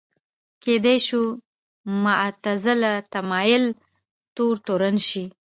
[0.63, 1.21] کېدای شو
[2.03, 3.63] معتزله تمایل
[4.35, 5.23] تور تورن شي